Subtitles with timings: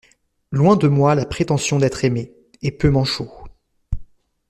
[0.51, 3.29] Loin de moi la prétention d'être aimé, et peut m'en chaut!